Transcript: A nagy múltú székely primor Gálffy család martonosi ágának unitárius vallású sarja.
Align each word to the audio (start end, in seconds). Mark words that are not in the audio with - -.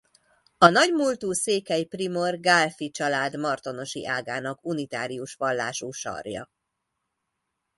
A 0.57 0.67
nagy 0.69 0.91
múltú 0.91 1.31
székely 1.31 1.83
primor 1.83 2.39
Gálffy 2.39 2.89
család 2.91 3.37
martonosi 3.37 4.07
ágának 4.07 4.65
unitárius 4.65 5.33
vallású 5.35 5.91
sarja. 5.91 6.49